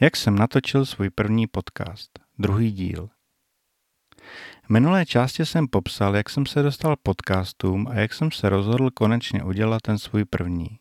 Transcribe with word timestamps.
Jak 0.00 0.16
jsem 0.16 0.38
natočil 0.38 0.86
svůj 0.86 1.10
první 1.10 1.46
podcast, 1.46 2.18
druhý 2.38 2.72
díl. 2.72 3.08
V 4.64 4.70
minulé 4.70 5.06
části 5.06 5.46
jsem 5.46 5.68
popsal, 5.68 6.16
jak 6.16 6.30
jsem 6.30 6.46
se 6.46 6.62
dostal 6.62 6.96
podcastům 7.02 7.88
a 7.88 7.94
jak 7.94 8.14
jsem 8.14 8.30
se 8.30 8.48
rozhodl 8.48 8.90
konečně 8.90 9.42
udělat 9.42 9.82
ten 9.82 9.98
svůj 9.98 10.24
první. 10.24 10.78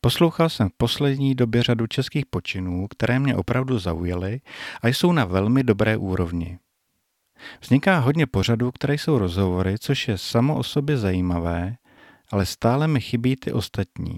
Poslouchal 0.00 0.48
jsem 0.48 0.68
v 0.68 0.76
poslední 0.76 1.34
době 1.34 1.62
řadu 1.62 1.86
českých 1.86 2.26
počinů, 2.26 2.88
které 2.88 3.18
mě 3.18 3.36
opravdu 3.36 3.78
zaujaly 3.78 4.40
a 4.82 4.88
jsou 4.88 5.12
na 5.12 5.24
velmi 5.24 5.64
dobré 5.64 5.96
úrovni. 5.96 6.58
Vzniká 7.60 7.98
hodně 7.98 8.26
pořadů, 8.26 8.72
které 8.72 8.94
jsou 8.94 9.18
rozhovory, 9.18 9.78
což 9.78 10.08
je 10.08 10.18
samo 10.18 10.56
o 10.56 10.62
sobě 10.62 10.96
zajímavé, 10.96 11.76
ale 12.32 12.46
stále 12.46 12.88
mi 12.88 13.00
chybí 13.00 13.36
ty 13.36 13.52
ostatní. 13.52 14.14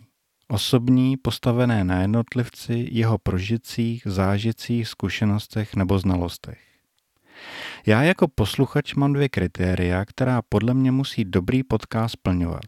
Osobní, 0.48 1.16
postavené 1.16 1.84
na 1.84 2.00
jednotlivci, 2.02 2.88
jeho 2.92 3.18
prožitcích, 3.18 4.02
zážitcích, 4.04 4.88
zkušenostech 4.88 5.76
nebo 5.76 5.98
znalostech. 5.98 6.58
Já 7.86 8.02
jako 8.02 8.28
posluchač 8.28 8.94
mám 8.94 9.12
dvě 9.12 9.28
kritéria, 9.28 10.04
která 10.04 10.42
podle 10.42 10.74
mě 10.74 10.92
musí 10.92 11.24
dobrý 11.24 11.62
podcast 11.62 12.12
splňovat. 12.12 12.64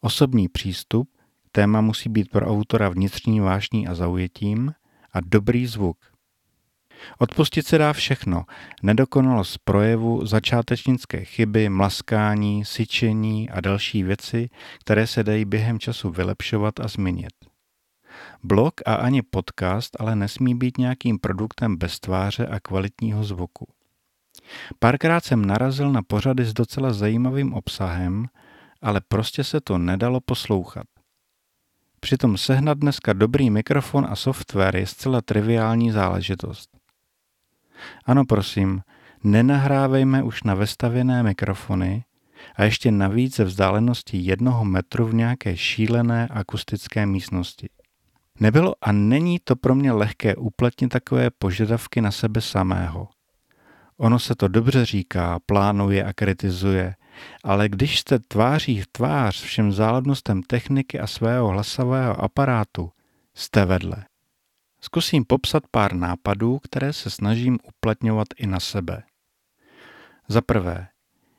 Osobní 0.00 0.48
přístup, 0.48 1.08
téma 1.52 1.80
musí 1.80 2.08
být 2.08 2.30
pro 2.30 2.46
autora 2.46 2.88
vnitřní 2.88 3.40
vášní 3.40 3.88
a 3.88 3.94
zaujetím, 3.94 4.72
a 5.12 5.20
dobrý 5.20 5.66
zvuk. 5.66 6.11
Odpustit 7.18 7.66
se 7.66 7.78
dá 7.78 7.92
všechno. 7.92 8.44
Nedokonalost 8.82 9.58
projevu, 9.64 10.26
začátečnické 10.26 11.24
chyby, 11.24 11.68
mlaskání, 11.68 12.64
syčení 12.64 13.50
a 13.50 13.60
další 13.60 14.02
věci, 14.02 14.48
které 14.80 15.06
se 15.06 15.22
dají 15.22 15.44
během 15.44 15.78
času 15.78 16.10
vylepšovat 16.10 16.80
a 16.80 16.88
změnit. 16.88 17.32
Blog 18.42 18.74
a 18.86 18.94
ani 18.94 19.22
podcast 19.22 19.96
ale 20.00 20.16
nesmí 20.16 20.54
být 20.54 20.78
nějakým 20.78 21.18
produktem 21.18 21.76
bez 21.76 22.00
tváře 22.00 22.46
a 22.46 22.60
kvalitního 22.60 23.24
zvuku. 23.24 23.68
Párkrát 24.78 25.24
jsem 25.24 25.44
narazil 25.44 25.92
na 25.92 26.02
pořady 26.02 26.44
s 26.44 26.52
docela 26.52 26.92
zajímavým 26.92 27.54
obsahem, 27.54 28.26
ale 28.82 29.00
prostě 29.08 29.44
se 29.44 29.60
to 29.60 29.78
nedalo 29.78 30.20
poslouchat. 30.20 30.86
Přitom 32.00 32.38
sehnat 32.38 32.78
dneska 32.78 33.12
dobrý 33.12 33.50
mikrofon 33.50 34.06
a 34.10 34.16
software 34.16 34.76
je 34.76 34.86
zcela 34.86 35.20
triviální 35.20 35.90
záležitost. 35.90 36.81
Ano, 38.04 38.24
prosím, 38.24 38.82
nenahrávejme 39.24 40.22
už 40.22 40.42
na 40.42 40.54
vestavěné 40.54 41.22
mikrofony 41.22 42.04
a 42.56 42.64
ještě 42.64 42.90
navíc 42.90 43.36
ze 43.36 43.44
vzdálenosti 43.44 44.18
jednoho 44.18 44.64
metru 44.64 45.06
v 45.06 45.14
nějaké 45.14 45.56
šílené 45.56 46.28
akustické 46.30 47.06
místnosti. 47.06 47.68
Nebylo 48.40 48.74
a 48.80 48.92
není 48.92 49.38
to 49.44 49.56
pro 49.56 49.74
mě 49.74 49.92
lehké 49.92 50.36
uplatnit 50.36 50.88
takové 50.88 51.30
požadavky 51.30 52.00
na 52.00 52.10
sebe 52.10 52.40
samého. 52.40 53.08
Ono 53.96 54.18
se 54.18 54.34
to 54.34 54.48
dobře 54.48 54.84
říká, 54.84 55.38
plánuje 55.46 56.04
a 56.04 56.12
kritizuje, 56.12 56.94
ale 57.44 57.68
když 57.68 57.98
jste 57.98 58.18
tváří 58.18 58.80
v 58.80 58.86
tvář 58.86 59.42
všem 59.42 59.72
záladnostem 59.72 60.42
techniky 60.42 61.00
a 61.00 61.06
svého 61.06 61.48
hlasového 61.48 62.24
aparátu, 62.24 62.90
jste 63.34 63.64
vedle. 63.64 64.04
Zkusím 64.84 65.24
popsat 65.24 65.62
pár 65.70 65.94
nápadů, 65.94 66.58
které 66.58 66.92
se 66.92 67.10
snažím 67.10 67.58
uplatňovat 67.62 68.28
i 68.36 68.46
na 68.46 68.60
sebe. 68.60 69.02
Za 70.28 70.40
prvé, 70.40 70.88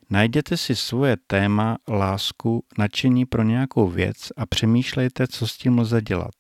najděte 0.10 0.58
si 0.58 0.76
svoje 0.76 1.18
téma, 1.28 1.78
lásku, 1.88 2.66
nadšení 2.78 3.26
pro 3.26 3.44
nějakou 3.44 3.88
věc 3.88 4.32
a 4.38 4.46
přemýšlejte, 4.46 5.28
co 5.28 5.48
s 5.48 5.58
tím 5.58 5.80
lze 5.80 6.02
dělat. 6.02 6.32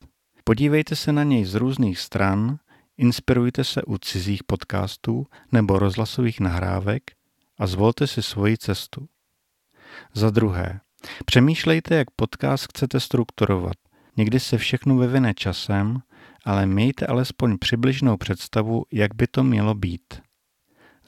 Podívejte 0.43 0.95
se 0.95 1.11
na 1.11 1.23
něj 1.23 1.45
z 1.45 1.55
různých 1.55 1.99
stran, 1.99 2.57
inspirujte 2.97 3.63
se 3.63 3.83
u 3.83 3.97
cizích 3.97 4.43
podcastů 4.43 5.25
nebo 5.51 5.79
rozhlasových 5.79 6.39
nahrávek 6.39 7.03
a 7.57 7.67
zvolte 7.67 8.07
si 8.07 8.23
svoji 8.23 8.57
cestu. 8.57 9.07
Za 10.13 10.29
druhé, 10.29 10.79
přemýšlejte, 11.25 11.95
jak 11.95 12.11
podcast 12.11 12.67
chcete 12.69 12.99
strukturovat. 12.99 13.75
Někdy 14.17 14.39
se 14.39 14.57
všechno 14.57 14.97
vyvine 14.97 15.33
časem, 15.33 16.01
ale 16.43 16.65
mějte 16.65 17.05
alespoň 17.05 17.57
přibližnou 17.57 18.17
představu, 18.17 18.85
jak 18.91 19.15
by 19.15 19.27
to 19.27 19.43
mělo 19.43 19.73
být. 19.73 20.21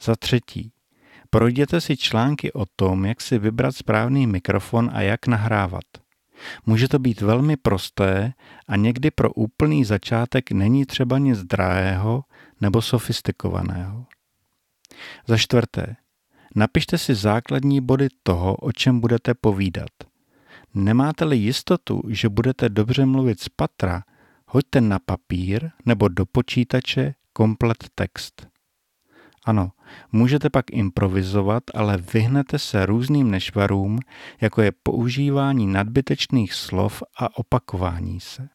Za 0.00 0.16
třetí, 0.16 0.72
projděte 1.30 1.80
si 1.80 1.96
články 1.96 2.52
o 2.52 2.64
tom, 2.76 3.04
jak 3.04 3.20
si 3.20 3.38
vybrat 3.38 3.76
správný 3.76 4.26
mikrofon 4.26 4.90
a 4.92 5.00
jak 5.00 5.26
nahrávat. 5.26 5.84
Může 6.66 6.88
to 6.88 6.98
být 6.98 7.20
velmi 7.20 7.56
prosté 7.56 8.32
a 8.68 8.76
někdy 8.76 9.10
pro 9.10 9.32
úplný 9.32 9.84
začátek 9.84 10.52
není 10.52 10.86
třeba 10.86 11.18
nic 11.18 11.42
drahého 11.42 12.24
nebo 12.60 12.82
sofistikovaného. 12.82 14.06
Za 15.26 15.36
čtvrté, 15.36 15.96
napište 16.54 16.98
si 16.98 17.14
základní 17.14 17.80
body 17.80 18.08
toho, 18.22 18.54
o 18.54 18.72
čem 18.72 19.00
budete 19.00 19.34
povídat. 19.34 19.90
Nemáte-li 20.74 21.36
jistotu, 21.36 22.02
že 22.08 22.28
budete 22.28 22.68
dobře 22.68 23.06
mluvit 23.06 23.40
z 23.40 23.48
patra, 23.48 24.02
hoďte 24.56 24.80
na 24.80 24.98
papír 24.98 25.70
nebo 25.86 26.08
do 26.08 26.26
počítače 26.26 27.14
komplet 27.32 27.84
text. 27.94 28.48
Ano, 29.44 29.72
můžete 30.12 30.50
pak 30.50 30.70
improvizovat, 30.70 31.62
ale 31.74 31.96
vyhnete 31.96 32.58
se 32.58 32.86
různým 32.86 33.30
nešvarům, 33.30 33.98
jako 34.40 34.62
je 34.62 34.72
používání 34.82 35.66
nadbytečných 35.66 36.54
slov 36.54 37.02
a 37.18 37.38
opakování 37.38 38.20
se. 38.20 38.48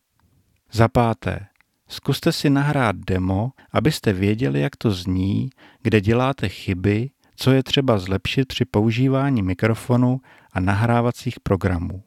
Za 0.71 0.87
páté, 0.87 1.47
zkuste 1.87 2.31
si 2.31 2.49
nahrát 2.49 2.95
demo, 2.95 3.51
abyste 3.71 4.13
věděli, 4.13 4.61
jak 4.61 4.75
to 4.75 4.91
zní, 4.91 5.49
kde 5.81 6.01
děláte 6.01 6.49
chyby, 6.49 7.09
co 7.35 7.51
je 7.51 7.63
třeba 7.63 7.97
zlepšit 7.97 8.47
při 8.47 8.65
používání 8.65 9.43
mikrofonu 9.43 10.21
a 10.53 10.59
nahrávacích 10.59 11.39
programů. 11.39 12.03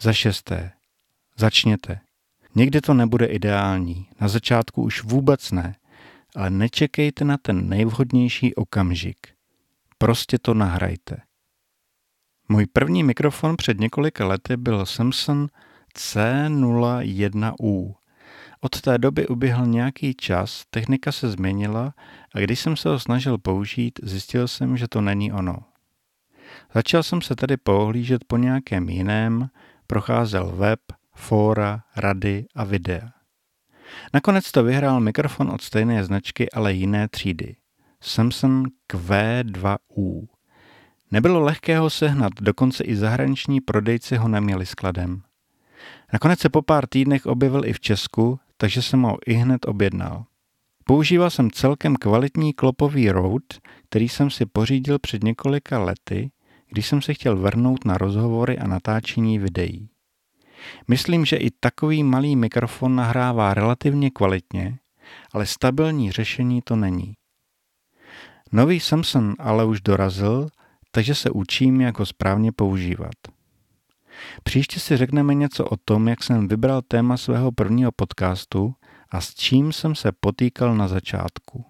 Za 0.00 0.12
šesté, 0.12 0.72
začněte. 1.36 2.00
Někdy 2.54 2.80
to 2.80 2.94
nebude 2.94 3.26
ideální, 3.26 4.08
na 4.20 4.28
začátku 4.28 4.82
už 4.82 5.02
vůbec 5.02 5.50
ne, 5.50 5.74
ale 6.36 6.50
nečekejte 6.50 7.24
na 7.24 7.36
ten 7.36 7.68
nejvhodnější 7.68 8.54
okamžik. 8.54 9.16
Prostě 9.98 10.38
to 10.38 10.54
nahrajte. 10.54 11.16
Můj 12.48 12.66
první 12.66 13.02
mikrofon 13.02 13.56
před 13.56 13.80
několika 13.80 14.26
lety 14.26 14.56
byl 14.56 14.86
Samsung 14.86 15.52
C01U. 15.96 17.94
Od 18.60 18.80
té 18.80 18.98
doby 18.98 19.28
uběhl 19.28 19.66
nějaký 19.66 20.14
čas, 20.14 20.64
technika 20.70 21.12
se 21.12 21.30
změnila 21.30 21.94
a 22.34 22.38
když 22.38 22.60
jsem 22.60 22.76
se 22.76 22.88
ho 22.88 22.98
snažil 22.98 23.38
použít, 23.38 24.00
zjistil 24.02 24.48
jsem, 24.48 24.76
že 24.76 24.88
to 24.88 25.00
není 25.00 25.32
ono. 25.32 25.58
Začal 26.74 27.02
jsem 27.02 27.22
se 27.22 27.36
tedy 27.36 27.56
pohlížet 27.56 28.24
po 28.24 28.36
nějakém 28.36 28.88
jiném, 28.88 29.50
procházel 29.86 30.52
web, 30.56 30.80
fóra, 31.20 31.82
rady 31.96 32.44
a 32.54 32.64
videa. 32.64 33.12
Nakonec 34.14 34.52
to 34.52 34.64
vyhrál 34.64 35.00
mikrofon 35.00 35.50
od 35.50 35.60
stejné 35.60 36.04
značky, 36.04 36.50
ale 36.50 36.72
jiné 36.72 37.08
třídy. 37.08 37.56
Samsung 38.00 38.68
Q2U. 38.92 40.28
Nebylo 41.10 41.40
lehké 41.40 41.78
ho 41.78 41.90
sehnat, 41.90 42.32
dokonce 42.40 42.84
i 42.84 42.96
zahraniční 42.96 43.60
prodejci 43.60 44.16
ho 44.16 44.28
neměli 44.28 44.66
skladem. 44.66 45.22
Nakonec 46.12 46.40
se 46.40 46.48
po 46.48 46.62
pár 46.62 46.86
týdnech 46.86 47.26
objevil 47.26 47.64
i 47.64 47.72
v 47.72 47.80
Česku, 47.80 48.40
takže 48.56 48.82
jsem 48.82 49.02
ho 49.02 49.18
i 49.26 49.32
hned 49.32 49.66
objednal. 49.66 50.24
Používal 50.84 51.30
jsem 51.30 51.50
celkem 51.50 51.96
kvalitní 51.96 52.52
klopový 52.52 53.10
Rode, 53.10 53.46
který 53.88 54.08
jsem 54.08 54.30
si 54.30 54.46
pořídil 54.46 54.98
před 54.98 55.24
několika 55.24 55.78
lety, 55.78 56.30
když 56.68 56.86
jsem 56.86 57.02
se 57.02 57.14
chtěl 57.14 57.36
vrhnout 57.36 57.84
na 57.84 57.98
rozhovory 57.98 58.58
a 58.58 58.66
natáčení 58.66 59.38
videí. 59.38 59.88
Myslím, 60.88 61.24
že 61.24 61.36
i 61.36 61.50
takový 61.50 62.02
malý 62.02 62.36
mikrofon 62.36 62.96
nahrává 62.96 63.54
relativně 63.54 64.10
kvalitně, 64.10 64.78
ale 65.32 65.46
stabilní 65.46 66.12
řešení 66.12 66.62
to 66.64 66.76
není. 66.76 67.14
Nový 68.52 68.80
Samsung 68.80 69.36
ale 69.38 69.64
už 69.64 69.80
dorazil, 69.80 70.48
takže 70.90 71.14
se 71.14 71.30
učím, 71.30 71.80
jak 71.80 71.98
ho 71.98 72.06
správně 72.06 72.52
používat. 72.52 73.14
Příště 74.42 74.80
si 74.80 74.96
řekneme 74.96 75.34
něco 75.34 75.64
o 75.64 75.76
tom, 75.76 76.08
jak 76.08 76.22
jsem 76.22 76.48
vybral 76.48 76.82
téma 76.82 77.16
svého 77.16 77.52
prvního 77.52 77.92
podcastu 77.92 78.74
a 79.10 79.20
s 79.20 79.34
čím 79.34 79.72
jsem 79.72 79.94
se 79.94 80.12
potýkal 80.20 80.74
na 80.76 80.88
začátku. 80.88 81.69